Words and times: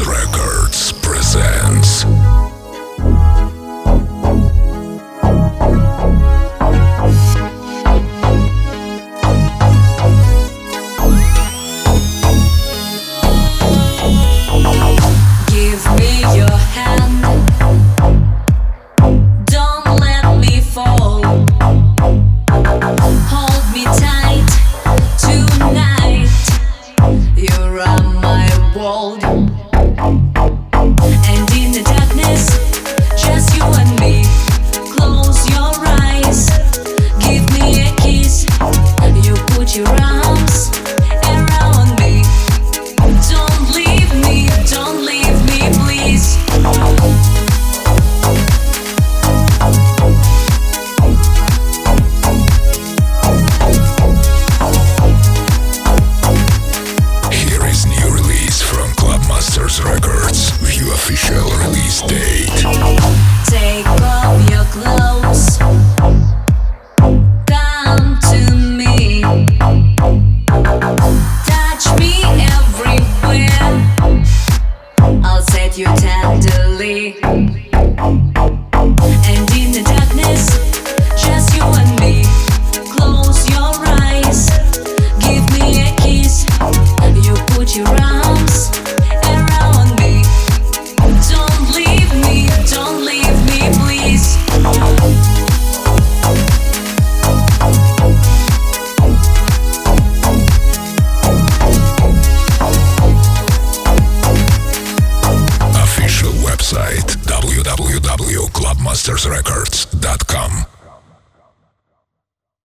Records 0.00 0.43
Records. 59.84 60.50
View 60.62 60.92
official 60.92 61.44
release 61.58 62.02
date. 62.02 62.53
mastersrecords.com. 108.94 110.73